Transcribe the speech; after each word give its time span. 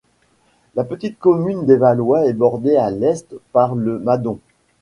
La 0.73 0.83
petite 0.83 1.19
commune 1.19 1.67
des 1.67 1.75
Vallois 1.77 2.25
est 2.25 2.33
bordée 2.33 2.75
à 2.75 2.89
l'est 2.89 3.35
par 3.51 3.75
le 3.75 3.99
Madon. 3.99 4.39